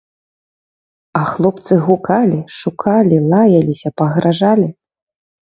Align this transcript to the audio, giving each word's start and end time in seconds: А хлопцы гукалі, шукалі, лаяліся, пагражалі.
А 1.19 1.21
хлопцы 1.31 1.73
гукалі, 1.89 2.39
шукалі, 2.61 3.17
лаяліся, 3.31 3.89
пагражалі. 4.03 4.67